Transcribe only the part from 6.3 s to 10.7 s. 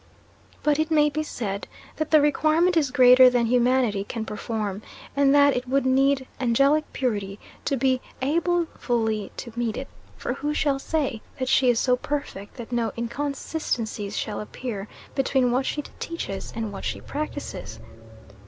angelic purity to be able fully to meet it; for who